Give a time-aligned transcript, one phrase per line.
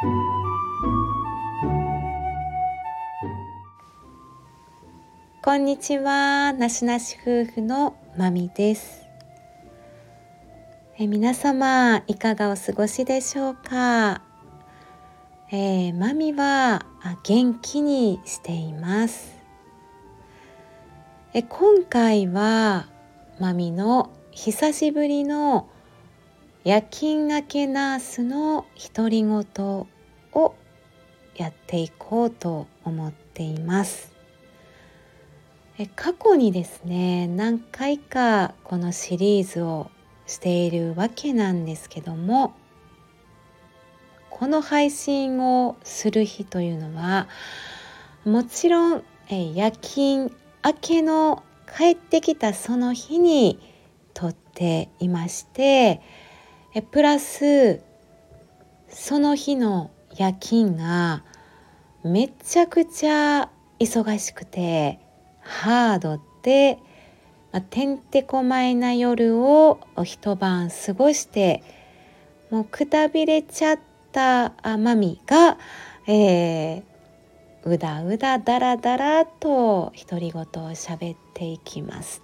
[0.00, 0.08] こ
[5.54, 6.52] んにちは。
[6.52, 9.06] なしなし夫婦のまみです。
[10.98, 14.22] え皆様いかがお過ごしでしょうか？
[15.52, 16.84] えー、マミは
[17.22, 19.38] 元気にしています。
[21.34, 22.88] え今回は
[23.38, 25.68] マミの久しぶりの
[26.64, 28.64] 夜勤明けナースの
[28.94, 29.44] 独り言
[30.32, 30.54] を
[31.36, 34.14] やっていこうと思っています。
[35.76, 39.90] え過去にですね何回かこのシリーズを
[40.26, 42.54] しているわけなんですけども
[44.30, 47.28] この配信をする日というのは
[48.24, 50.32] もちろんえ夜勤
[50.64, 51.42] 明けの
[51.76, 53.58] 帰ってきたその日に
[54.14, 56.00] 撮っていまして
[56.74, 57.80] えプラス
[58.88, 61.22] その日の夜勤が
[62.02, 64.98] めちゃくちゃ忙しくて
[65.40, 66.78] ハードで、
[67.52, 71.62] まあ、てんてこまいな夜を一晩過ごして
[72.50, 73.78] もうくたびれちゃっ
[74.10, 75.58] たマミが、
[76.08, 76.82] えー、
[77.64, 82.20] うだうだだらだらと独り言を喋っていきます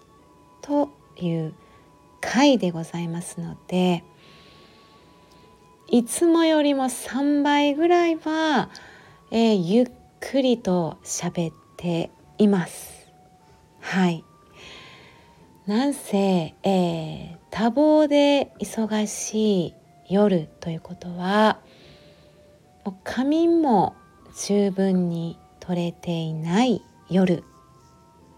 [0.60, 0.90] と
[1.20, 1.54] いう
[2.20, 4.02] 回でございますので
[5.92, 8.70] いつもよりも3倍ぐらいは、
[9.32, 13.08] えー、ゆっくりと喋っています。
[13.80, 14.24] はい
[15.66, 19.74] なんせ、えー、多忙で忙しい
[20.08, 21.58] 夜ということは
[22.84, 23.96] もう仮眠も
[24.36, 27.42] 十分に取れていない夜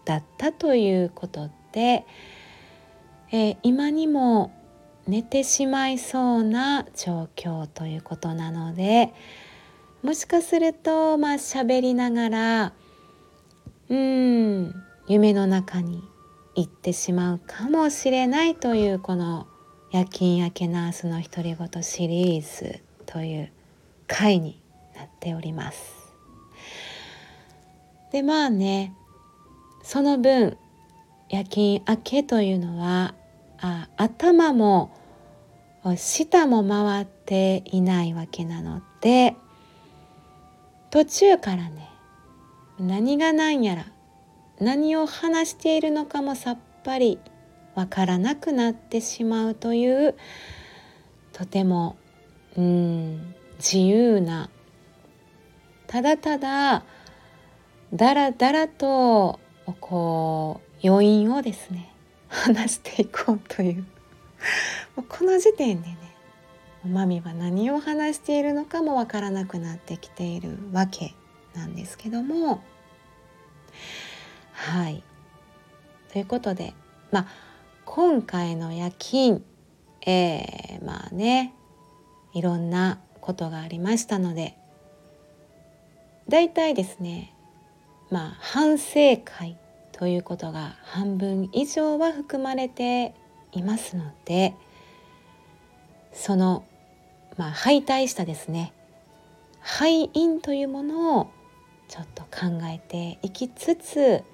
[0.06, 2.06] だったということで、
[3.30, 4.52] えー、今にも
[5.06, 9.12] 寝てしまいそうな状況ということなので
[10.02, 12.72] もしかするとまあ喋りながら
[13.88, 14.74] うん
[15.08, 16.02] 夢の中に
[16.54, 19.46] 行ってしまうかもしれないというこの
[19.90, 23.52] 「夜勤明けナースの独り言」シリーズという
[24.06, 24.60] 回に
[24.94, 26.12] なっております。
[28.12, 28.94] でまあね
[29.82, 30.56] その分
[31.28, 33.14] 夜勤明けというのは
[33.62, 34.90] あ頭も
[35.96, 39.36] 舌も回っていないわけなので
[40.90, 41.88] 途中からね
[42.78, 43.86] 何が何やら
[44.60, 47.20] 何を話しているのかもさっぱり
[47.74, 50.16] わからなくなってしまうという
[51.32, 51.96] とても
[52.56, 54.50] うん自由な
[55.86, 56.84] ただただ
[57.94, 59.38] だらだらと
[59.80, 61.91] こう余韻をですね
[62.32, 63.84] 話していこうという。
[65.08, 65.96] この時点でね
[66.84, 71.14] マミは何を話しているのかもわからなくなってきているわけ
[71.54, 72.62] なんですけども。
[74.52, 75.02] はい。
[76.12, 76.74] ということで
[77.10, 77.26] まあ
[77.84, 79.44] 今回の夜勤
[80.06, 81.54] えー、まあね
[82.34, 84.56] いろんなことがありましたので
[86.28, 87.34] 大体ですね
[88.10, 89.56] まあ反省会
[90.02, 93.14] ということが半分以上は含まれて
[93.52, 94.56] いますので
[96.12, 96.64] その、
[97.36, 98.72] まあ、敗退したですね
[99.60, 101.30] 敗因というものを
[101.86, 104.24] ちょっと考えていきつつ、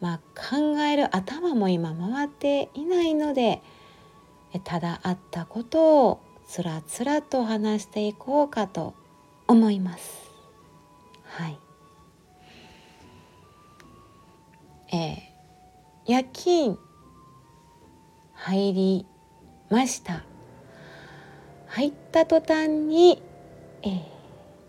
[0.00, 3.60] まあ、考える頭も今回っていないので
[4.62, 8.94] ただあったことをつらつらと話していこうかと
[9.48, 10.30] 思います。
[11.24, 11.58] はい
[14.92, 15.18] えー、
[16.06, 16.78] 夜勤
[18.34, 19.06] 入り
[19.70, 20.24] ました。
[21.66, 23.22] 入った途端に、
[23.82, 24.00] えー、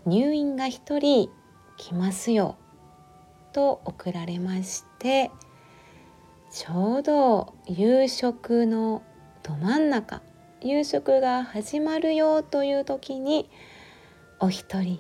[0.06, 1.30] 入院が1人
[1.78, 2.58] 来ますよ。
[3.52, 5.32] と送られまして
[6.52, 9.04] ちょうど夕食の
[9.44, 10.22] ど真ん中
[10.62, 13.50] 夕食が始まるよという時に
[14.40, 15.00] お一人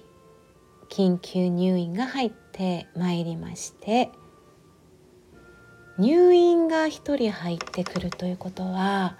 [0.89, 4.09] 緊急入院が入ってまいりまして
[5.99, 9.17] 入院が1人入ってくるということは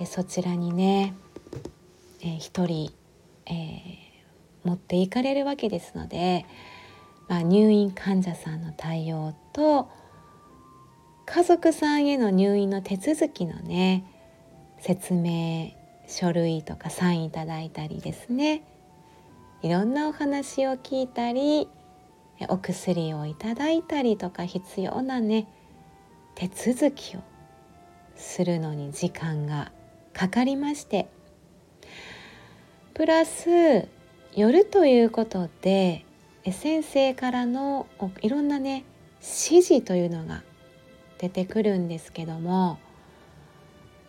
[0.00, 1.14] えそちらにね、
[2.22, 2.92] えー、1人、
[3.46, 6.46] えー、持っていかれるわけですので、
[7.28, 9.90] まあ、入院患者さんの対応と
[11.26, 14.04] 家族さんへの入院の手続きのね
[14.80, 15.72] 説明
[16.08, 18.64] 書類とかサインいただいたりですね
[19.62, 21.68] いろんなお話を聞いたり
[22.48, 25.46] お薬をいただいたりとか必要なね
[26.34, 27.20] 手続きを
[28.16, 29.72] するのに時間が
[30.12, 31.08] かかりまして。
[32.94, 33.88] プラス
[34.34, 36.04] 夜ということで
[36.52, 37.86] 先生からの
[38.20, 38.84] いろんなね
[39.20, 40.42] 指示というのが
[41.18, 42.78] 出てくるんですけども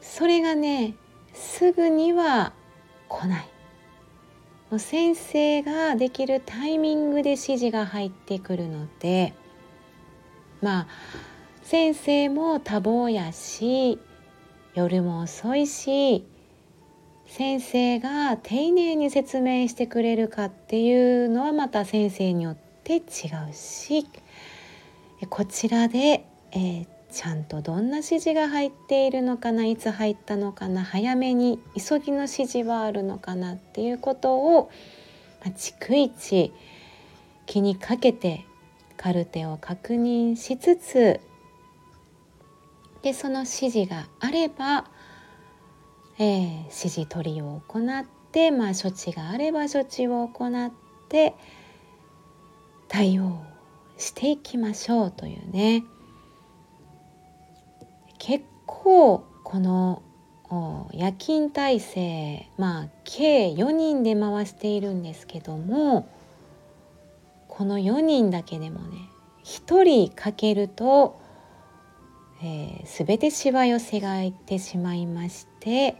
[0.01, 0.95] それがね
[1.33, 2.53] すぐには
[3.07, 3.49] 来ない。
[4.69, 9.33] もう先生ができるタイミングで指示が入ってくるので
[10.61, 10.87] まあ
[11.71, 13.97] 先生も多忙やし
[14.73, 16.27] 夜も遅いし
[17.27, 22.99] 先生が丁寧に説明してくれるかっていうのはまた先生によって違
[23.49, 24.05] うし
[25.29, 34.69] こちらで、えー、ちゃんとどんな指示が入っているのかないつ入ったのかな早めに急ぎの指示はあるのかなっていうことを、
[35.39, 36.51] まあ、逐一
[37.45, 38.45] 気にかけて
[38.97, 41.21] カルテを確認しつつ
[43.01, 44.85] でその指示があれば
[46.19, 50.71] えー、指示取りを行って、まあ、処置があれば処置を行っ
[51.09, 51.33] て
[52.87, 53.41] 対応
[53.97, 55.83] していきましょうというね。
[58.19, 60.03] 結構この
[60.93, 66.07] 夜勤体制まあ計4人で回しているんですけども
[67.47, 69.09] この4人だけでもね
[69.43, 71.20] 1人かけると、
[72.43, 75.95] えー、全てしわ寄せがいってしまいまして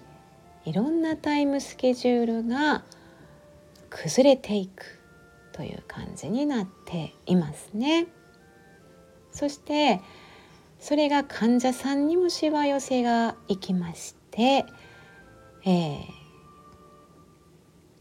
[0.66, 2.84] いろんなタイムスケジュールが
[3.90, 5.00] 崩れていく
[5.54, 8.08] という感じになっていますね。
[9.32, 10.02] そして
[10.80, 14.66] それが患者さんにもしわ寄せがいきまして、
[15.64, 16.04] えー、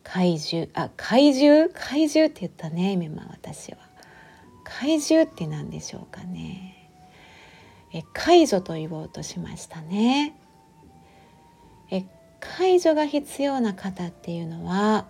[0.02, 1.68] 怪獣あ怪獣？
[1.74, 3.78] 怪獣って言ったね今私は。
[4.64, 6.69] 怪獣って何でしょうかね。
[7.92, 10.36] え解除と言おうとしましたね。
[11.90, 12.04] え
[12.38, 15.06] 介助が必要な方っていうのは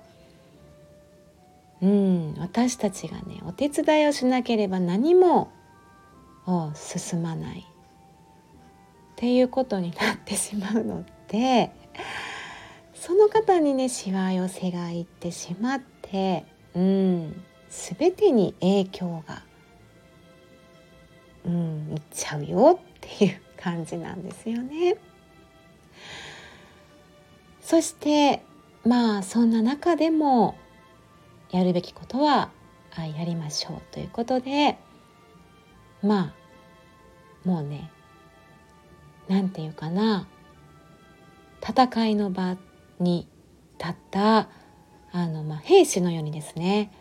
[1.83, 5.51] うん私たちがねお手伝いをしなければ何も
[6.75, 7.61] 進まない。
[7.61, 7.63] っ
[9.17, 11.71] ていうことになってしまうので
[12.95, 19.43] その方にねしわ寄せがいってしまってうん全てに影響が
[21.45, 24.97] うんいっちゃうよっていう感じなんですよね。
[27.63, 28.43] そして
[28.85, 30.57] まあそんな中でも
[31.51, 32.51] やるべきことは
[32.97, 34.79] やりましょうということで
[36.03, 36.35] ま
[37.45, 37.91] あもうね
[39.29, 40.27] 何て言うかな
[41.63, 42.57] 戦いの場
[42.99, 43.29] に
[43.79, 44.49] 立った
[45.13, 46.93] あの、まあ、兵士のようにですね、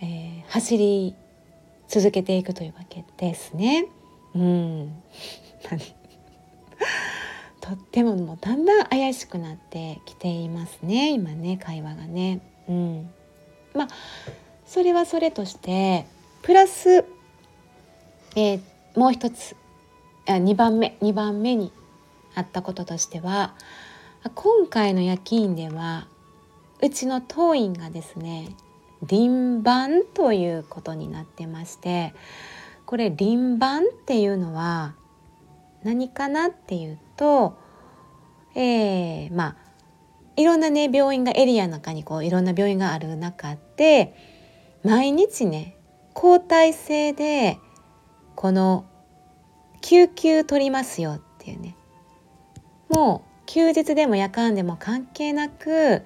[0.00, 1.14] えー、走り
[1.88, 3.86] 続けていくというわけですね。
[4.34, 5.02] うん
[7.60, 12.40] とってももうだんだん怪しくなってきていますね今ね会話がね。
[12.68, 13.10] うん、
[13.74, 13.88] まあ
[14.66, 16.06] それはそれとして
[16.42, 17.04] プラス、
[18.36, 18.60] えー、
[18.94, 19.56] もう一つ
[20.26, 21.72] あ2番目2番目に
[22.34, 23.54] あったこととしては
[24.34, 26.06] 今回の夜勤では
[26.82, 28.54] うちの当院がですね
[29.06, 32.14] 輪番ということになってまして
[32.86, 34.94] これ輪番っていうのは
[35.84, 37.56] 何かなっていうと、
[38.54, 39.56] えー、まあ
[40.36, 44.14] いろんなね病院がエリアの中にこういろんな病院がある中で
[44.84, 45.76] 毎日ね
[46.14, 47.58] 交代制で
[48.34, 48.84] この
[49.80, 51.76] 救急取りますよっていうね。
[52.88, 56.02] もう休日でも夜間でも関係なく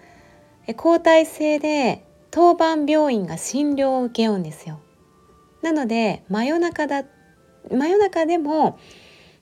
[0.68, 4.80] 交代制で当番病院が診療を受けようんですよ。
[5.62, 7.04] なので真夜中だ
[7.70, 8.80] 真夜中でも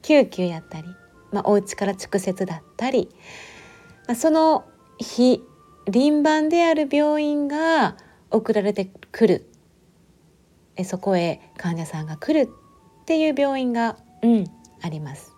[0.03, 0.89] 救急やったり、
[1.33, 3.09] まあ、お家から直接だったり、
[4.07, 4.67] まあ、その
[4.99, 5.43] 日
[5.91, 7.97] 輪番である病院が
[8.31, 9.51] 送られてくる
[10.77, 12.51] えそこへ患者さんが来る
[13.03, 14.45] っていう病院が、うん、
[14.83, 15.33] あります。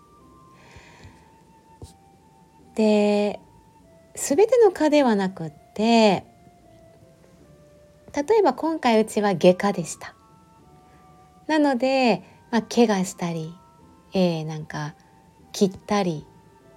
[2.74, 3.38] で
[4.14, 6.24] 全ての科ではなくって
[8.14, 10.14] 例えば今回うちは外科でした。
[11.46, 13.54] なので、まあ、怪我したり
[14.14, 14.94] えー、なんか
[15.52, 16.26] 切ったり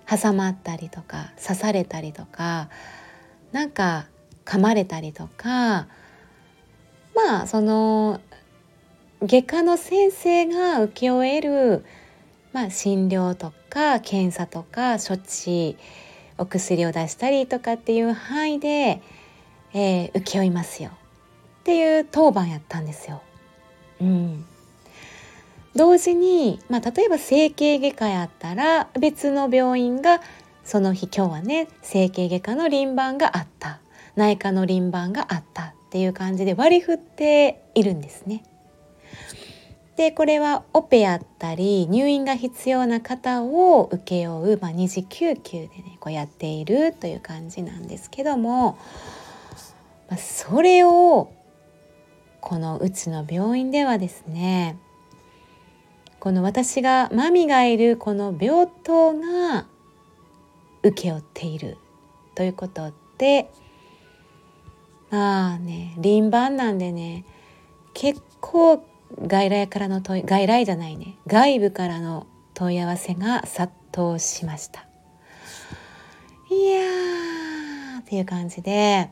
[0.10, 2.70] 挟まったりとか刺されたりとか
[3.52, 4.08] なんか
[4.46, 5.88] 噛まれたりとか
[7.16, 8.22] まあその
[9.24, 11.86] 外科の先生が受け負える、
[12.54, 15.78] まあ、診療とか検査とか処置
[16.38, 19.02] お薬を出したりとかっていう範囲で、
[19.74, 20.92] えー、請け負いますよ
[21.66, 23.24] っていう当番やったんですよ。
[24.00, 24.46] うん、
[25.76, 30.22] 同時に、まあ、例えば整形外科やったら別の病院が
[30.64, 33.80] その日今日はね整形外科の輪番があった
[34.16, 38.44] 内科の輪番があったっていう感じで割り振っているんですね。
[39.98, 48.78] でこれはオペやったり入院が必要な方を請け負う、まあ、二次救急でねこうやっているという感じなんですけども、
[50.10, 51.32] まあ、それを
[52.46, 54.78] このうちの病院ではですね
[56.20, 59.66] この私がマミがいるこの病棟が
[60.84, 61.80] 請け負っている
[62.36, 63.50] ということで
[65.10, 67.26] まあね輪番なんでね
[67.96, 68.86] 結構
[69.26, 74.86] 外来からの問い外来じゃないね外部からの問い合わせが殺到しました。
[76.52, 79.10] いやーっていう感じで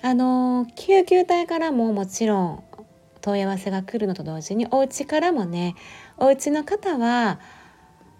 [0.00, 2.64] あの救急隊からももちろん
[3.20, 5.74] 問い合わせが来るのと同時にお家からもね
[6.16, 7.40] お家の方は、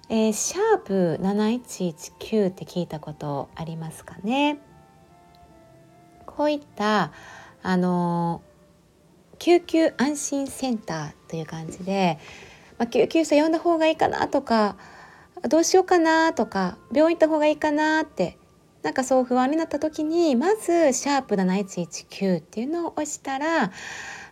[0.08, 4.58] えー、シャープ7119って聞いたことありますかね。
[6.26, 7.12] こういった
[7.62, 8.42] あの
[9.38, 12.18] 救急安心センターという感じで、
[12.78, 14.76] まあ、救急車呼んだ方がいいかなとか
[15.48, 18.36] どうしようかなとか病院行った方がいいかなって
[18.82, 23.72] なんかそう不安になった時にまず「シャープ #7119」っていうのを押したら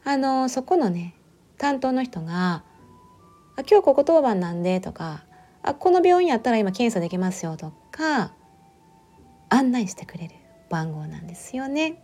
[0.05, 1.15] あのそこのね
[1.59, 2.63] 担当の人が
[3.57, 5.25] 「あ今日ここ当番なんで」とか
[5.63, 8.33] 「あこの病院やったら今検査できますよ」とか
[9.49, 10.35] 案内してくれる
[10.71, 12.03] 番号なんですよね。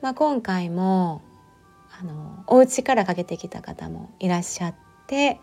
[0.00, 1.20] まあ、今回も
[2.00, 4.74] あのお家からかけてきた方もいらっしゃっ
[5.06, 5.40] て、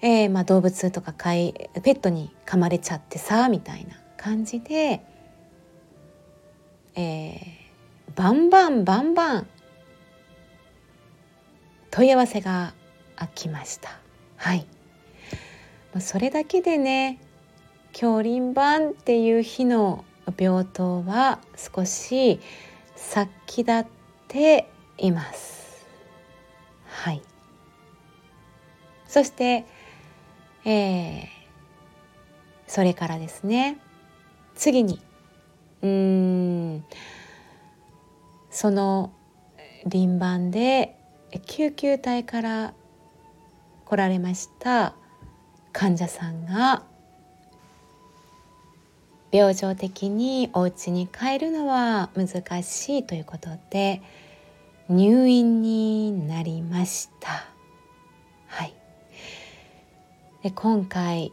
[0.00, 5.02] えー、まあ動物とか飼いペットに噛まれちゃってさみたいな感じで、
[6.94, 9.46] えー、バンバンバンバン
[11.90, 12.74] 問い合わせが
[13.34, 13.98] 来ました。
[14.36, 14.66] はい
[16.00, 17.18] それだけでね
[17.98, 20.04] 今日輪番っていう日の
[20.38, 22.38] 病棟は少し
[22.94, 23.86] 先立っ
[24.28, 25.86] ています。
[26.86, 27.22] はい。
[29.06, 29.64] そして、
[30.64, 31.26] えー、
[32.66, 33.78] それからですね
[34.54, 35.00] 次に
[35.82, 36.84] うん
[38.50, 39.12] その
[39.86, 40.96] 輪番で
[41.46, 42.74] 救急隊から
[43.84, 44.94] 来られました
[45.72, 46.82] 患者さんが
[49.30, 54.02] 病状的にお家に帰るのは難しいということで
[54.88, 57.57] 入院になりました。
[60.42, 61.32] で今回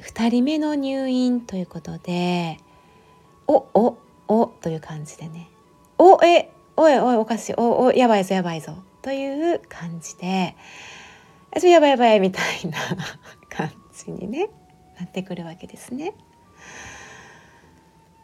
[0.00, 2.58] 2人目の入院ということで
[3.48, 5.48] 「おおお」という感じでね
[5.98, 7.54] 「おえおいおいおかしい。
[7.56, 10.54] おおやばいぞやばいぞ」という感じで
[11.58, 12.78] 「ちょやばいやばい」みたいな
[13.48, 14.48] 感じにね
[14.98, 16.12] なってくるわけですね。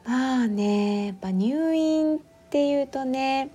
[0.04, 2.20] まあねやっぱ入院っ
[2.50, 3.50] ていうとね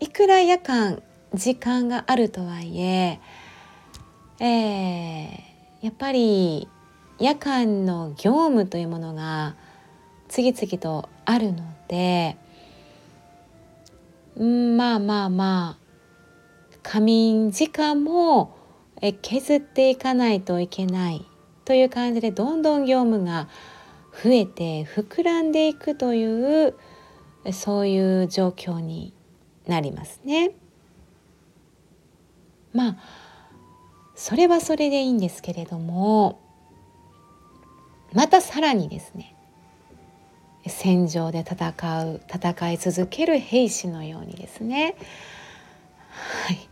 [0.00, 1.02] いくら夜間
[1.34, 3.20] 時間があるとはいえ
[4.38, 5.53] えー、
[5.84, 6.66] やっぱり
[7.18, 9.54] 夜間の業務というものが
[10.28, 12.38] 次々とあるので、
[14.34, 18.56] うん、まあまあまあ仮眠時間も
[19.20, 21.26] 削っていかないといけない
[21.66, 23.50] という感じでどんどん業務が
[24.10, 26.74] 増えて膨らんでいくという
[27.52, 29.12] そういう状況に
[29.66, 30.52] なりますね。
[32.72, 33.23] まあ
[34.14, 36.40] それはそれでいいんですけれども
[38.12, 39.34] またさらにですね
[40.66, 44.96] 戦場で戦う戦い続ける兵士のようにですね
[46.46, 46.68] はい。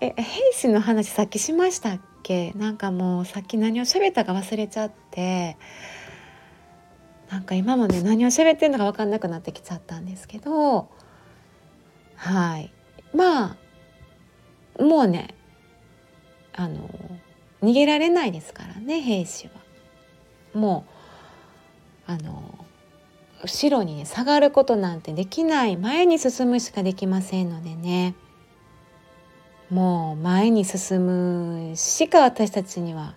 [0.00, 2.52] え兵士の話さっきしましたっけ？
[2.52, 5.56] なんかもうさっき何を喋ったか忘れちゃって
[7.28, 10.88] なんか今もね何を喋ってるのか分かんなくなってきちゃったんですけど
[12.14, 12.72] はい。
[13.12, 13.56] ま
[14.78, 15.34] あもうね
[16.58, 16.90] あの
[17.62, 19.52] 逃げられないですからね兵士は。
[20.58, 20.84] も
[22.08, 22.66] うあの
[23.44, 28.16] 後ろに、ね、下がることなんてできない前に進むしかできませんのでね
[29.70, 31.06] もう前に進
[31.70, 33.14] むしか私たちには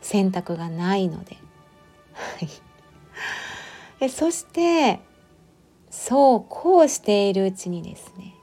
[0.00, 1.36] 選択がないので。
[3.98, 5.00] でそして
[5.90, 8.34] そうこうしているうちにですね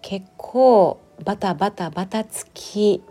[0.00, 3.02] 結構バタバタバタつき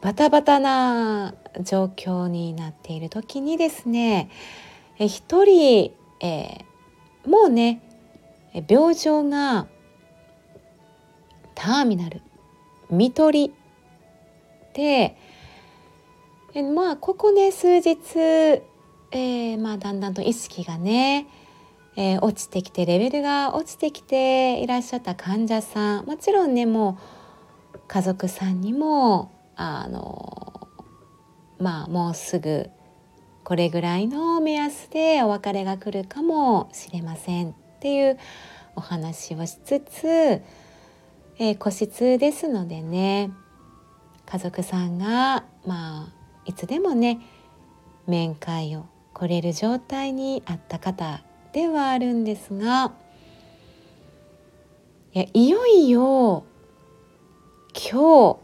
[0.00, 4.30] バタバタな状況になっている時にですね
[4.98, 7.82] 一人、えー、もうね
[8.68, 9.66] 病状が
[11.54, 12.22] ターミナル
[12.90, 13.54] 看取り
[14.74, 15.16] で
[16.74, 18.62] まあここね数日
[19.12, 21.26] えー、まあ、だんだんと意識がね、
[21.96, 26.06] えー、落ちてきてレベルが落ちてきていらっしゃった患者さん。
[26.06, 26.98] もちろんねも
[27.74, 30.68] う家族さんにもあの
[31.58, 32.70] まあもうすぐ
[33.44, 38.18] これぐらいの目安でお別れが来るかもしれませんっていう
[38.76, 43.30] お話をしつつ、えー、個室ですのでね
[44.26, 46.12] 家族さんがまあ
[46.46, 47.18] いつでもね
[48.06, 52.92] 面会を来れる状態にあった方ではあるんですが
[55.12, 56.44] いやいよいよ
[57.74, 58.38] 今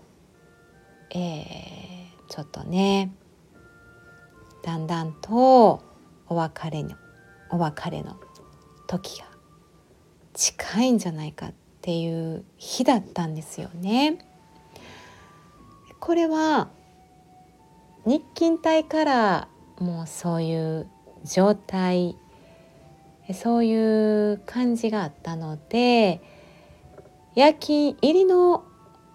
[1.11, 3.13] 日、えー、ちょっとね
[4.65, 5.83] だんだんと
[6.29, 6.97] お別れの
[7.51, 8.17] お別れの
[8.89, 9.27] 時が
[10.35, 14.19] 近いんじゃないかっていう日だったんですよね。
[16.01, 16.69] これは
[18.05, 19.49] 日勤帯から
[19.79, 20.89] もうそういう
[21.25, 22.17] 状態
[23.35, 26.21] そういう感じがあったので
[27.35, 28.65] 夜勤入りの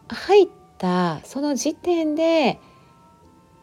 [0.10, 2.60] 入ったその時点で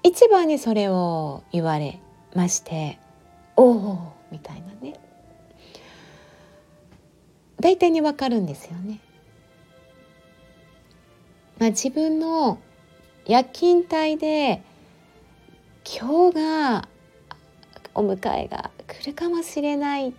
[0.03, 2.01] 一番にそれを言われ
[2.35, 2.99] まして
[3.57, 3.99] 「おお」
[4.33, 4.95] みたいなね
[7.61, 9.01] 大体にわかるんですよね。
[11.59, 12.59] まあ、自分の
[13.27, 14.63] 夜勤帯で
[15.85, 16.89] 今日が
[17.95, 20.13] お迎えが来るかもしれないっ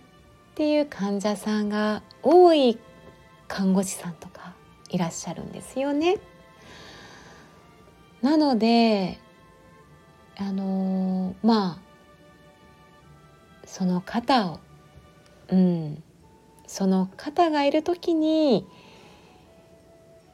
[0.60, 2.78] ていう患者さんが多い
[3.48, 4.52] 看護師さんとか
[4.90, 6.18] いらっしゃるんですよね。
[8.20, 9.18] なので
[10.36, 14.60] あのー、まあその方を
[15.48, 16.02] うん
[16.66, 18.66] その方がいる時に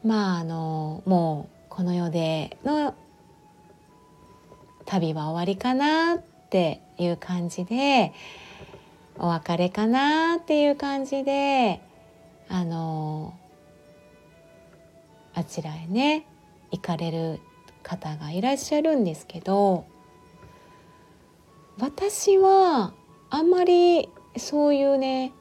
[0.02, 2.96] まああのもうこの世での
[4.86, 6.18] 旅は終わりかなっ
[6.50, 8.12] ていう感じで
[9.18, 11.80] お別れかなっていう感じで
[12.48, 13.34] あの
[15.34, 16.26] あちらへね
[16.70, 17.40] 行かれる
[17.82, 19.86] 方がいらっしゃるんですけど
[21.78, 22.92] 私は
[23.30, 25.32] あんまりそういうね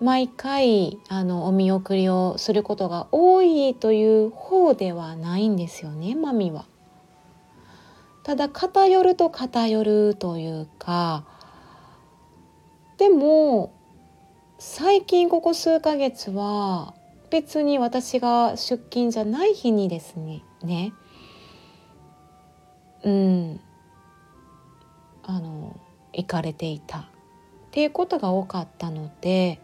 [0.00, 6.66] 毎回あのお見送りをすることが多いという方ではないんですよねマミは。
[8.24, 11.24] ただ偏ると偏るというか
[13.02, 13.72] でも
[14.60, 16.94] 最近ここ数ヶ月は
[17.30, 20.92] 別に私が出勤じゃない日にですねね
[23.02, 23.60] うん
[25.24, 25.80] あの
[26.12, 26.98] 行かれていた。
[26.98, 27.04] っ
[27.72, 29.58] ていうことが多かったので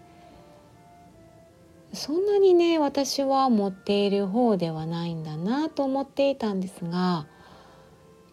[1.92, 7.28] そんなにね私は持っている方ではないんだなと思っていたんですが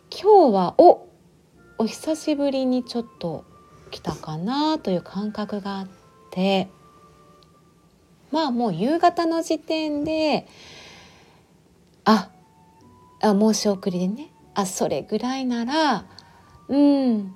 [0.10, 1.06] 今日はお
[1.78, 3.46] お久しぶりにちょっと
[3.92, 5.88] 来たかなという感覚があっ
[6.32, 6.70] て
[8.32, 10.48] まあもう夕方の時点で
[12.04, 12.30] あ
[13.22, 16.06] あ申し送りでねあそれぐらいなら
[16.68, 17.34] うん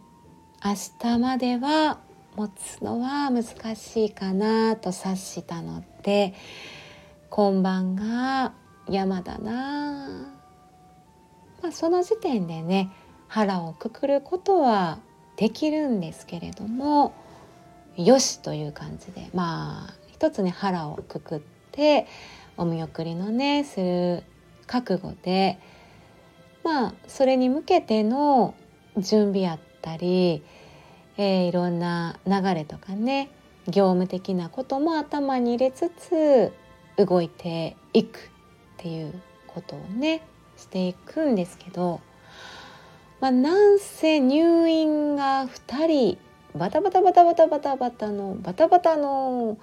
[0.64, 2.00] 明日までは
[2.36, 6.34] 持つのは難しいかなと察したので
[7.30, 8.54] 今晩が
[8.90, 10.32] 山だな、
[11.62, 12.92] まあ、その時点でね
[13.28, 15.00] 腹をくくることは
[15.40, 17.14] できるんですけれども
[17.96, 22.08] よしという感じでまあ一つね腹をくくって
[22.58, 24.24] お見送りのねする
[24.68, 25.58] 覚悟で
[26.66, 28.54] まあそれに向けての
[28.98, 30.44] 準備やったり
[31.22, 33.30] えー、いろんな流れとかね
[33.68, 36.54] 業務的なことも頭に入れつつ
[36.96, 38.22] 動いていくっ
[38.78, 39.14] ていう
[39.46, 40.22] ことをね
[40.56, 42.00] していくんですけど、
[43.22, 46.18] まあ、なんせ入院が2人
[46.56, 49.58] バタバタバタバタバタバタのバタバタの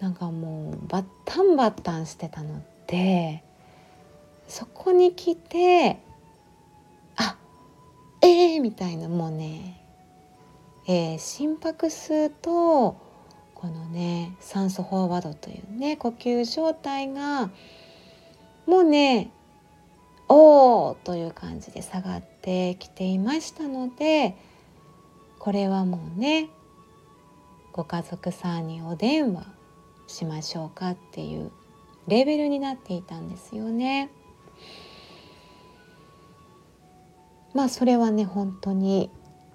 [0.00, 3.42] なんかもうバッタンバッタンしてたので
[4.48, 6.00] そこに来て
[7.16, 7.36] あ
[8.20, 9.76] ええー、みたいなもうね
[10.86, 12.96] えー、心拍数と
[13.54, 17.50] このね酸素飽和度というね呼吸状態が
[18.66, 19.30] もうね
[20.32, 24.36] おーという感じで下がってきていましたので
[25.40, 26.50] これはもうね
[27.72, 29.44] ご家族さんにお電話
[30.06, 31.50] しましょうかっていう
[32.06, 34.10] レベルになっていたんですよね。
[37.52, 39.10] まあそれはね本当に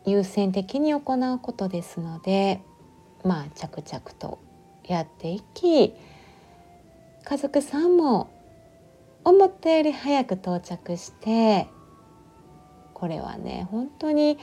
[0.06, 2.62] 優先的に行うことですので
[3.24, 4.40] まあ着々と
[4.86, 5.94] やっていき
[7.24, 8.35] 家族さんも
[9.26, 11.68] 思ったより早く到着して
[12.94, 14.38] これはね本当に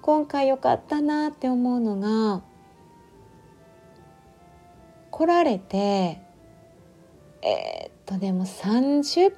[0.00, 2.42] 今回良かったなって思うのが
[5.10, 6.20] 来られて
[7.42, 9.34] えー、っとでも30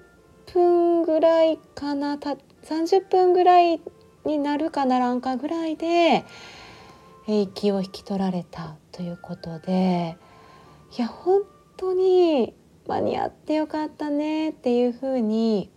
[0.53, 3.81] 分ぐらいかなた30分ぐらい
[4.27, 6.25] になるかならんかぐらいで
[7.27, 10.19] 息を引き取られたということで
[10.97, 11.43] いや本
[11.77, 12.55] 当に
[12.90, 15.70] 間に合ってよかったねっていうふうに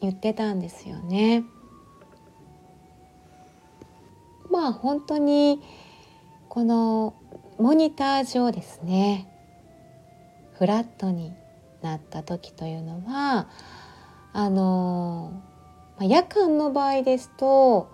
[0.00, 1.44] 言ってたんですよね。
[4.50, 5.60] まあ本当に
[6.48, 7.14] この
[7.58, 9.28] モニター上ですね
[10.54, 11.32] フラットに
[11.82, 13.48] なった時というのは
[14.32, 15.40] あの
[16.00, 17.90] 夜間の場合ですと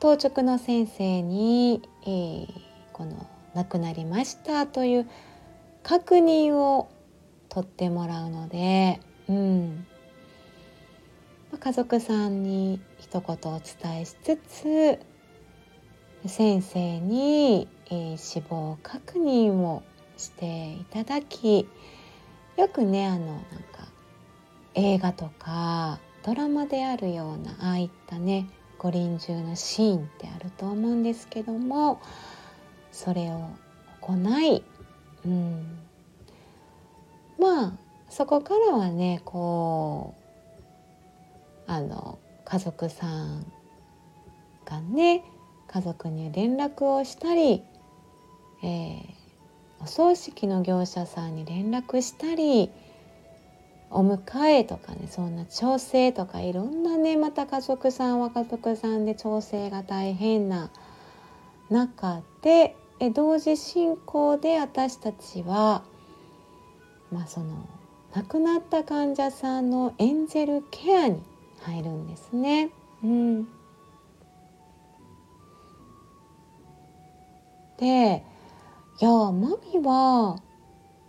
[0.00, 2.46] 当直の先生に、えー、
[2.92, 5.10] この亡くなりましたという
[5.82, 6.90] 確認を
[7.48, 9.86] 取ってもらうので、うん。
[11.56, 14.98] 家族さんに一言お伝えしつつ
[16.28, 19.82] 先生に、えー、死亡確認を
[20.18, 21.66] していただき
[22.56, 23.88] よくねあのなんか
[24.74, 32.00] 映画とかドラマであるようなああいったね五輪中のシーンってあると思うんですけども
[32.92, 33.48] それを
[34.00, 34.62] 行い、
[35.24, 35.78] うん、
[38.10, 40.14] そこからはねこ
[41.68, 43.46] うあの家族さん
[44.64, 45.24] がね
[45.66, 47.62] 家族に連絡をしたり、
[48.62, 49.04] えー、
[49.80, 52.70] お葬式の業者さんに連絡したり
[53.90, 60.70] お迎えとかねそんな調整とかいろんなねまた家族さんは家族さんで調整が大変な
[61.70, 65.84] 中でえ同時進行で私たちは
[67.12, 67.68] まあその
[68.18, 71.22] 亡くなった患者さんのエンゼルケアに
[71.60, 72.70] 入るんですね。
[73.04, 73.44] うん、
[77.78, 78.24] で
[79.00, 80.36] いやマミは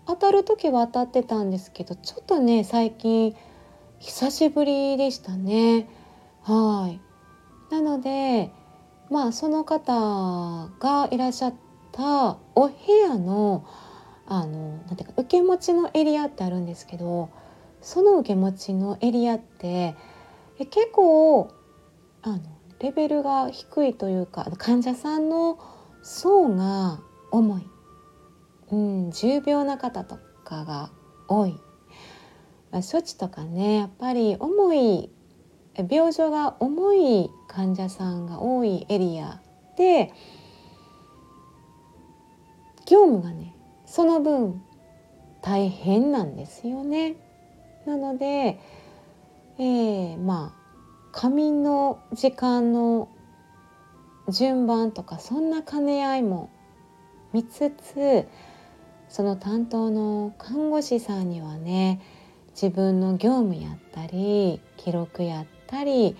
[0.06, 3.36] 当たる時は当たってたんですけどちょっとね最近
[3.98, 5.90] 久しぶりでしたね。
[6.44, 7.02] はい
[7.74, 8.52] なので
[9.10, 11.54] まあその方がいらっしゃっ
[11.92, 13.66] たお部屋の
[14.30, 17.30] あのなんていうか受け持ちのエリアってあるんですけど
[17.82, 19.96] その受け持ちのエリアって
[20.60, 21.52] 結構
[22.22, 22.40] あの
[22.80, 25.60] レベルが低いというか患者さんの
[26.04, 27.68] 層が重い。
[28.72, 30.92] うん、重病な方とかが
[31.28, 31.60] 多い、
[32.72, 35.10] まあ、処置とかねやっぱり重い
[35.90, 39.42] 病状が重い患者さんが多いエリア
[39.76, 40.14] で
[42.86, 43.56] 業務がね
[43.90, 44.62] その分
[45.42, 47.16] 大変なんですよね。
[47.88, 48.60] なので、
[49.58, 53.10] えー、まあ仮眠の時間の
[54.30, 56.52] 順番とかそんな兼ね合いも
[57.34, 58.28] 見つつ
[59.08, 62.00] その担当の看護師さんにはね
[62.52, 66.16] 自分の業務やったり記録やったり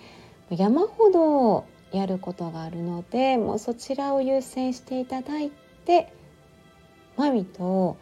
[0.50, 1.64] 山ほど
[1.96, 5.50] やることがあるのでもうそちらを優先していただい
[5.84, 6.12] て
[7.20, 7.98] マミと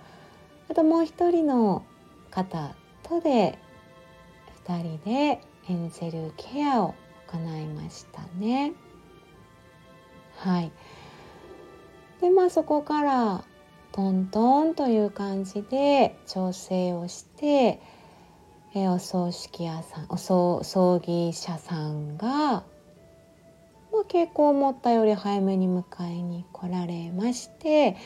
[0.70, 1.84] あともう一人の
[2.30, 3.58] 方とで
[4.64, 6.94] 2人でエンゼルケアを
[7.26, 8.72] 行いましたね。
[10.36, 10.70] はい
[12.20, 13.44] でまあそこから
[13.90, 17.80] トントンという感じで調整をして、
[18.72, 22.64] えお葬式屋さんお葬儀社さんが、ま
[24.02, 27.96] あ、結構思ったより早めに迎えに来られまして、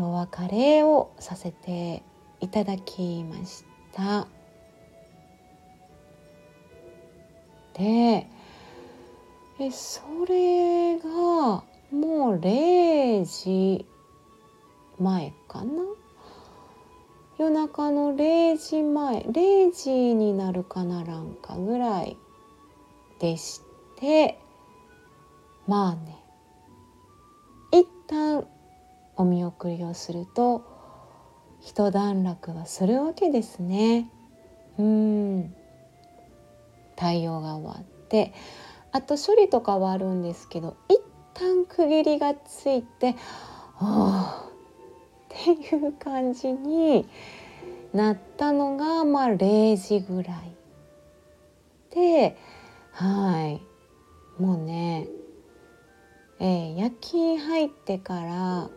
[0.00, 2.02] お別れをさせて
[2.40, 4.26] いただきました。
[7.74, 8.26] で
[9.58, 13.86] えそれがもう0時
[14.98, 15.82] 前かな？
[17.38, 22.16] 夜中の0時前0時になるかならんかぐらい
[23.18, 23.60] でし
[23.96, 24.38] て。
[25.66, 26.18] まあね。
[27.72, 28.46] 一旦
[29.22, 30.64] お見送りをすると
[31.60, 34.10] 一段落はするわけですね。
[34.78, 35.54] うん。
[36.96, 38.32] 対応が終わって
[38.90, 41.00] あと処理とかはあるんですけど一
[41.34, 43.16] 旦区切りがついて
[43.78, 44.48] 「ああ
[45.26, 47.08] っていう感じに
[47.92, 50.56] なったのがまあ0時ぐらい。
[51.90, 52.36] で
[52.92, 54.42] はい。
[54.42, 55.06] もうね、
[56.40, 58.70] えー、夜勤入ってから、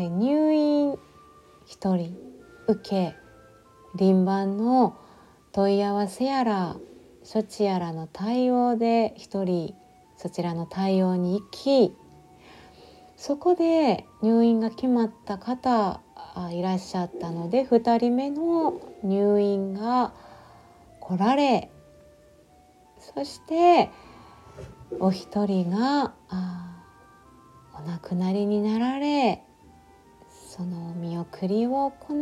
[0.00, 0.92] 入院
[1.68, 2.16] 1人
[2.66, 3.14] 受け
[3.94, 4.96] 輪番の
[5.52, 6.76] 問い合わせやら
[7.30, 9.74] 処置やらの対応で1人
[10.16, 11.96] そちらの対応に行き
[13.16, 16.00] そこで入院が決まった方
[16.50, 20.12] いらっしゃったので2人目の入院が
[21.00, 21.70] 来られ
[22.98, 23.90] そして
[24.98, 26.14] お一人が
[27.76, 29.42] お亡くなりになられ
[30.56, 32.14] その見送りを行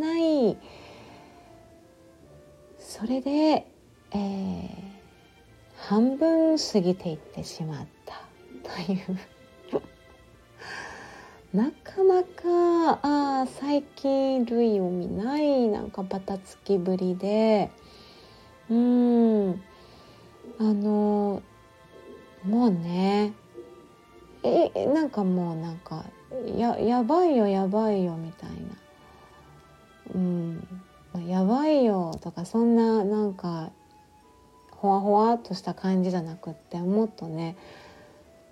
[0.51, 0.57] い。
[2.79, 4.71] それで、えー、
[5.77, 8.23] 半分過ぎていってしまった。
[8.87, 9.83] という。
[11.55, 17.71] なかなかあ最近類を見ないなんかバタつきぶりで。
[18.71, 19.63] うん。
[20.59, 21.43] あの
[22.45, 23.35] もうね
[24.43, 26.07] えなんかもうなんか
[26.57, 28.57] ややばいよやばいよみたいな。
[30.15, 30.67] うん。
[31.27, 33.71] やばいよとかそんななんか
[34.71, 37.57] ほわほわっとした感じじゃなくってもっとね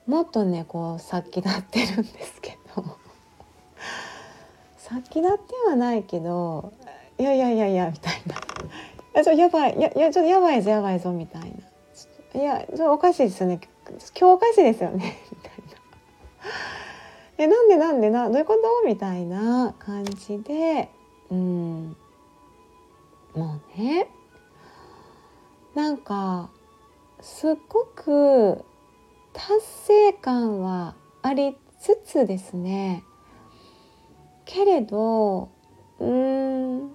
[0.07, 2.85] もっとねこう殺気立ってるんですけど。
[4.79, 6.73] 殺気立ってはないけど
[7.19, 8.35] いやいやいやいやみたいな
[9.15, 11.43] 「やちょやばいやいやちょっとやばいぞやばいぞ」みたい
[12.35, 13.61] な「いやちょおかしいですよね。
[13.87, 15.50] 今日おかしいですよね」みたいな
[17.41, 20.91] 「えなんでなんでなどういうこと?」みたいな感じで
[21.31, 21.97] うん。
[23.35, 24.09] もうね
[25.75, 26.51] なんか
[27.21, 28.65] すっごく
[29.33, 33.05] 達成感はありつつですね。
[34.45, 35.49] けれど
[36.01, 36.91] うん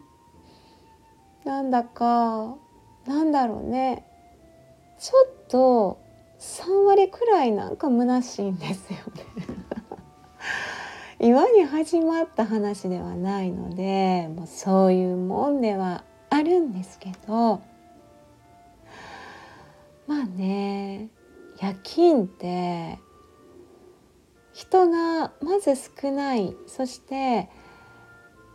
[1.45, 2.55] なんだか
[3.05, 4.05] なんだろうね。
[4.99, 5.97] ちょっと
[6.39, 9.64] 3割くらいなんか虚しいんですよね。
[11.19, 17.61] 岩に始まった話ではないのでもうそういうもんではあるんですけど
[20.07, 21.09] まあね
[21.61, 22.99] 夜勤って
[24.53, 27.49] 人がまず少ないそして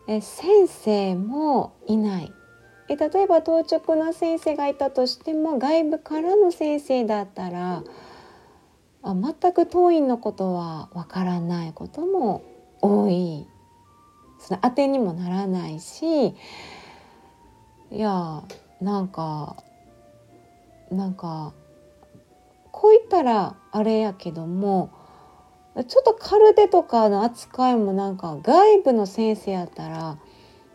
[0.06, 2.32] え先生もいない。
[2.88, 7.84] え例えば当直の先生がいたとしても外部からの先生だったら
[9.02, 12.42] あ全く当院のことはわからないことも
[12.80, 13.46] 多い
[14.38, 16.34] その当てにもならないしい
[17.92, 18.42] や
[18.80, 19.56] なんか
[20.90, 21.52] なんか
[22.72, 24.90] こう言ったらあれやけども
[25.86, 30.18] ちょっとカルテとかの扱いもなんか外部の先生やったら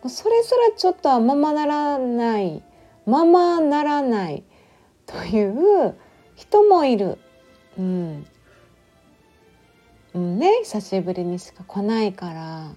[0.08, 2.64] それすらちょっとままならない
[3.06, 4.44] ままならない
[5.06, 5.96] という
[6.36, 7.20] 人もいる。
[7.78, 8.26] うん、
[10.14, 12.72] ね久しぶりにしか来ないから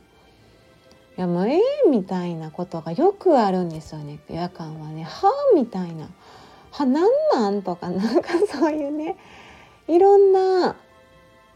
[1.17, 3.69] いやもうええ、みたいなことがよくあるん。
[3.69, 6.09] ですよね夜間はねはあみたいな
[6.71, 7.11] はなん。
[7.33, 7.63] なん。
[7.63, 8.23] とかなん。
[8.23, 9.17] かそういうね
[9.89, 10.33] いろん。
[10.33, 10.77] な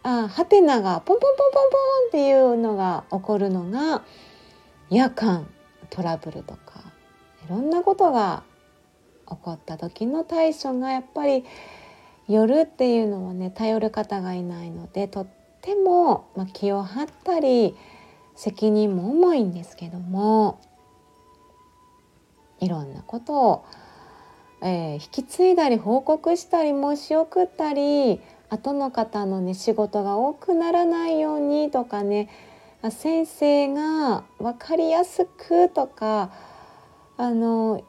[0.02, 4.02] あはてながポンポンポンポンポンっていうのが起こるのが
[4.90, 5.46] 夜間
[5.90, 6.80] トラブルとか
[7.46, 7.70] いろん。
[7.70, 8.42] なことが
[9.28, 11.44] 起こった時の対処がやっぱり
[12.28, 15.26] 夜っていうのはね頼る方がいないのでとっ
[15.60, 17.76] ても、まあ、気を張ったり
[18.34, 20.60] 責任も重いんですけども
[22.60, 23.64] いろんなことを
[24.64, 32.28] えー、引き継いだり報告したり申し送ったり後の方のね仕事が多くならないようにとかね
[32.90, 36.30] 先生が分かりやすくとか
[37.16, 37.82] あの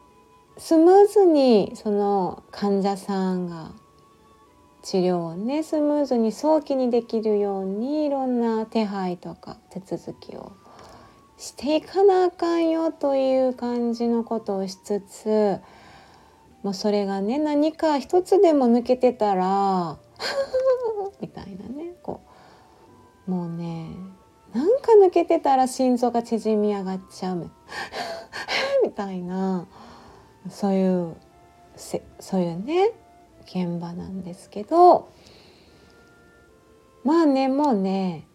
[0.58, 3.72] スムーズにその患者さんが
[4.84, 10.52] 治療をねスムーズに早期にできるようにいろんな手配とか手続きを
[11.38, 15.60] していかなあかんよという感じのことをしつつ
[16.64, 19.98] もうそれがね何か一つでも抜けてたら
[21.22, 22.22] みたいなねこ
[23.28, 23.32] う。
[23.32, 23.88] もうね
[24.54, 27.50] なんか抜けてたら心臓が縮み上がっちゃう
[28.84, 29.66] み たいな
[30.50, 31.16] そういう
[32.20, 32.92] そういうね
[33.46, 35.10] 現場なんですけど
[37.04, 38.28] まあねもうね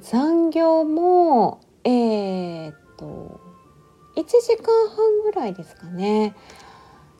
[0.00, 3.40] 残業もえー、っと
[4.16, 6.34] 1時間半ぐらいですかね。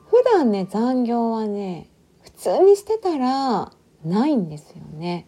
[0.09, 1.89] 普段ね残業はね
[2.23, 3.73] 普通にしてたら
[4.05, 5.27] ないんですよね。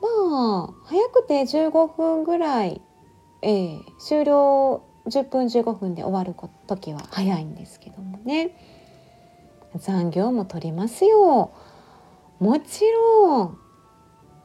[0.00, 2.80] まあ早くて15分ぐらい、
[3.42, 6.34] えー、終了10分15分で終わる
[6.66, 8.56] 時は早いんですけどもね。
[9.78, 11.52] 残業も取りますよ。
[12.40, 13.58] もちろん。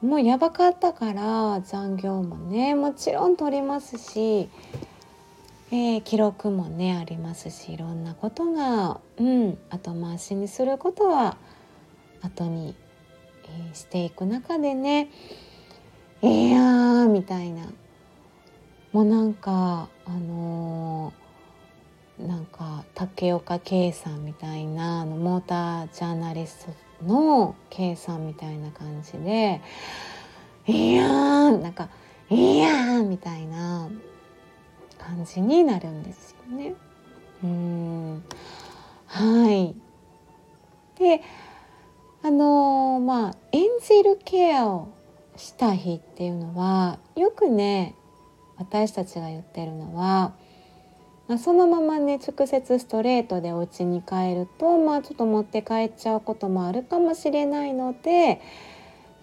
[0.01, 4.49] もうやばかったから残業もねもちろん取りますし
[5.71, 11.37] えー、記録もねありますしいろんなことが、うん、後回しにすることは
[12.21, 12.75] 後に
[13.71, 15.09] えしていく中でね
[16.23, 17.65] 「えいやみたいな。
[18.91, 21.13] もうなんかあのー、
[22.19, 26.67] なんか竹岡圭さんみたいなあのモータージャーナリス
[26.99, 29.61] トの圭さんみたいな感じで
[30.67, 31.89] 「いやー」なんか
[32.29, 33.89] 「いやー」みたいな
[34.97, 36.75] 感じになるんですよね。
[37.41, 38.23] うん
[39.05, 39.75] はい
[40.99, 41.21] で
[42.21, 44.89] あのー、まあエンジェルケアを
[45.37, 47.95] した日っていうのはよくね
[48.57, 50.33] 私たちが言ってるのは、
[51.29, 58.41] まあ、そのままね直接ストレートでお家に帰るとまあちょっと持って帰っちゃうこともあるかもしれないので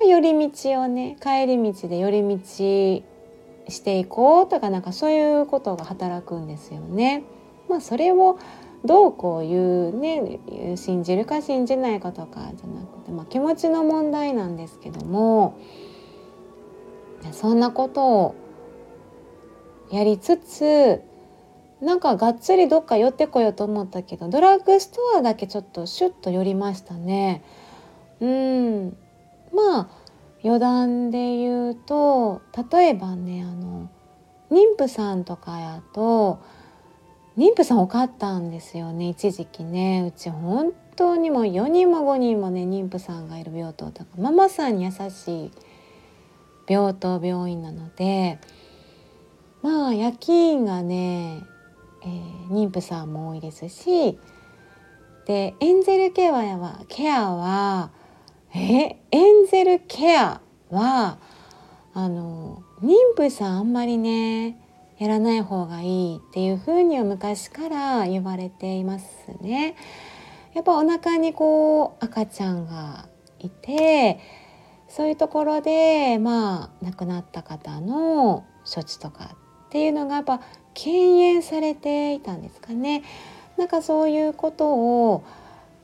[0.00, 2.38] 寄り道をね帰り道で寄り道
[3.68, 7.24] していこうとかなんかそういうことが働くんですよね。
[7.68, 8.38] まあ、それを
[8.84, 10.38] どうこういうね
[10.76, 15.58] 信じるか信じないかとかじゃなくて、まあ、気持ちの問題なんですけども
[17.32, 18.34] そんなことを
[19.90, 21.02] やりつつ
[21.80, 27.42] なんかがっつりどっか寄ってこようと思ったけどドラッグストアだけちょっとシュッと寄りましたね。
[28.20, 28.96] うん
[29.52, 29.88] まあ
[30.42, 33.90] 余談で言うと例えばねあの
[34.50, 36.40] 妊婦さんとかやと
[37.36, 45.50] 妊婦さん多かったんですよね一時期ねうち本当にもう4人も5人もね妊婦さんがいる病棟とかママさんに優しい
[46.68, 48.38] 病棟病院なので
[49.62, 51.42] まあ夜勤がね、
[52.02, 54.18] えー、妊婦さんも多いですし
[55.26, 57.90] でエンゼルケアはケアは
[58.54, 61.18] えエンゼルケアは
[61.92, 64.58] あの妊婦さんあんまりね
[64.98, 69.06] やらない方がいいっていうふうには昔から言われています
[69.40, 69.76] ね。
[70.54, 74.18] やっぱお腹にこう赤ちゃんがいて
[74.88, 80.40] そういうところでまあ亡くなった方の処置とかっていうのがやっぱ
[80.76, 83.02] 敬遠されていたんですかね。
[83.56, 85.24] なんかそういうことを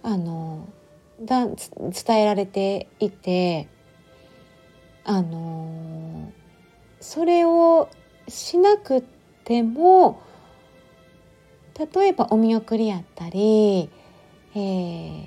[0.03, 0.69] あの
[1.23, 3.69] だ伝えられていて
[5.05, 6.31] あの
[7.01, 7.89] それを
[8.29, 9.03] しなく
[9.45, 10.21] ても
[11.95, 13.89] 例えばお見送りやったり、
[14.55, 15.23] えー、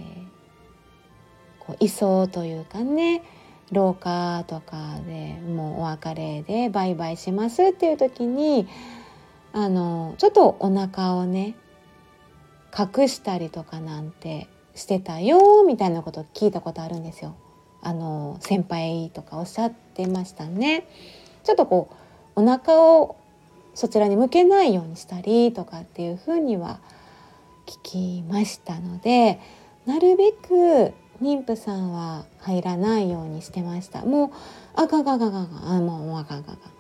[1.60, 3.24] こう移送というかね
[3.72, 8.68] 廊下とかでもうお別れでバイバイしますっていう時に
[9.56, 11.56] あのちょっとお腹をね
[12.78, 17.38] 隠したりとかなんてしてたよみたいなこと聞いたことあるんですよ。
[17.82, 20.86] あの先輩とかおっしゃってましたね。
[21.46, 21.88] ちょっとこ
[22.36, 23.16] うお腹を
[23.76, 26.82] そちらに向けないようにしたりとかっていうふうには
[27.66, 29.40] 聞きましたので
[29.86, 34.30] なるべく妊婦さんは入らないようにしてましたもう
[34.76, 36.72] あかんかんかんかんかんあもうあかんかんかん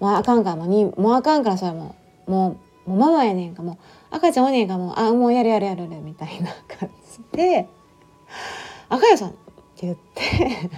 [0.00, 1.94] もうあかんからもうにもうあかんからそれも
[2.32, 3.76] もうもうママやねんかもう
[4.10, 6.88] 赤ちゃんおねんかもうあもうやるやるやるみたいな感
[7.30, 7.68] じで
[8.88, 9.32] 「赤谷さん」っ
[9.76, 10.70] て言って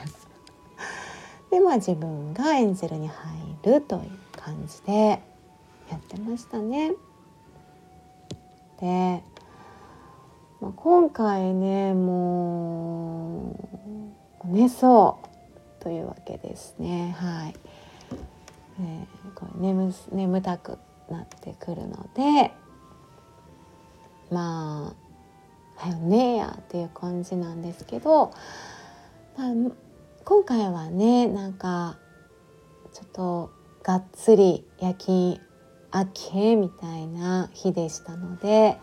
[1.52, 3.14] でまあ自分がエンゼルに入
[3.62, 4.02] るという
[4.36, 5.22] 感じで
[5.88, 6.92] やってましたね。
[8.80, 9.22] で
[10.60, 13.54] まあ、今回ねも
[14.44, 15.18] う寝そ
[15.80, 17.54] うというわけですねはい、
[18.80, 20.78] えー、これ眠眠たく
[21.14, 22.52] なってくるので
[24.30, 24.94] ま
[25.78, 28.32] あはよねえやっていう感じなんですけど、
[29.36, 29.52] まあ、
[30.24, 31.98] 今回はねなんか
[32.92, 33.50] ちょっと
[33.82, 35.40] がっつり夜勤
[35.92, 38.78] 明けみたいな日でしたので。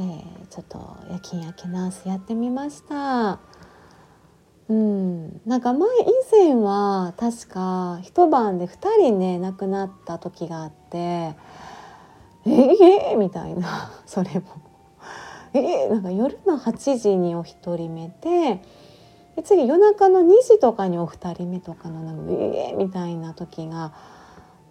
[0.00, 3.40] えー、ちょっと夜勤明けナースやってみました。
[4.68, 10.98] うん、なんか前以前は確か一晩で2人ね亡くなった時があって
[12.44, 12.52] 「え
[13.10, 14.42] えー、みたいな それも。
[15.54, 18.62] えー、なんか夜の8時にお一人目で
[19.34, 23.92] で次夜中の2時とかにお二人目とかのなんかえー、みたいな時が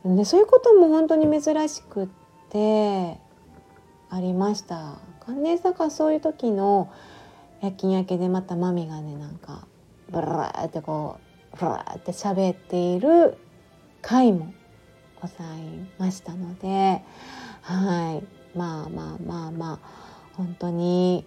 [0.06, 2.08] でそういうことも本当に珍しくっ
[2.52, 3.20] て
[4.10, 6.92] ありましたかねだかそういう時の
[7.62, 9.68] 夜勤明けでまたマミがねなんか
[10.10, 11.20] ブラーってこ
[11.54, 13.38] うブラーって喋っている
[14.02, 14.54] 回も
[15.22, 17.04] ございましたので
[17.62, 18.38] はい。
[18.58, 19.80] まあまあまあまあ
[20.34, 21.26] 本当に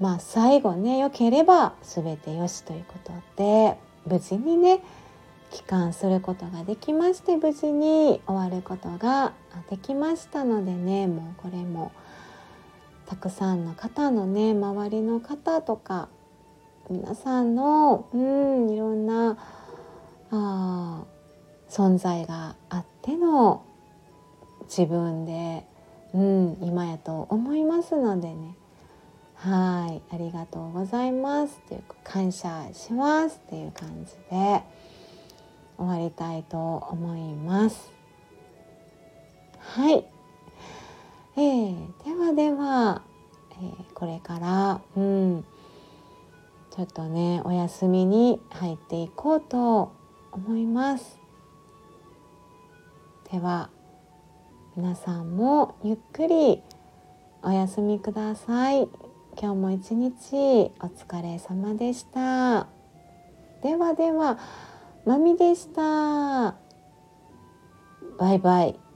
[0.00, 4.82] まあ最後ね良ければ全てよしということで無事にね
[5.52, 9.32] 帰還することができまして無事に終わることが
[9.70, 11.92] できましたのでねもうこれも
[13.06, 16.08] たくさんの方のね周りの方とか
[16.92, 19.38] 皆さんのうんいろんな
[20.30, 21.04] あ
[21.70, 23.64] 存在があっての
[24.64, 25.64] 自分で、
[26.12, 28.56] うん、今やと思いますのでね。
[29.36, 31.58] はいありがとうございます。
[31.64, 34.62] っていう感謝しますっていう感じで
[35.78, 37.90] 終わりたいと思います。
[39.60, 40.04] はい、
[41.36, 43.00] えー、ではでは、
[43.52, 45.44] えー、これからうん
[46.74, 49.92] ちょっとねお休みに入っていこうと
[50.32, 51.20] 思います。
[53.30, 53.68] では
[54.74, 56.62] 皆さんもゆっくり
[57.42, 58.88] お休みください。
[59.38, 62.68] 今日も一日お疲れ様でした。
[63.62, 64.38] ではでは
[65.04, 66.56] まみでした。
[68.18, 68.91] バイバイ。